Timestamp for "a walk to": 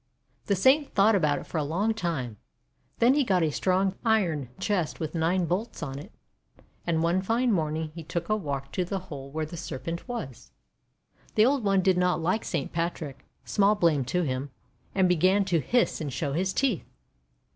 8.27-8.83